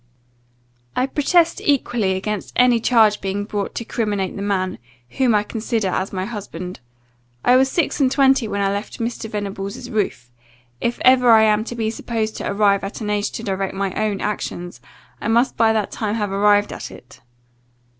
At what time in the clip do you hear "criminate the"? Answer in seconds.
3.85-4.41